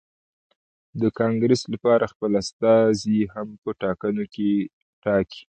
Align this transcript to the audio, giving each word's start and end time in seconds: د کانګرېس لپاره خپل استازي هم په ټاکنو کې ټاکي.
د 1.01 1.03
کانګرېس 1.19 1.61
لپاره 1.73 2.11
خپل 2.13 2.31
استازي 2.41 3.19
هم 3.33 3.47
په 3.61 3.69
ټاکنو 3.81 4.23
کې 4.33 4.49
ټاکي. 5.03 5.41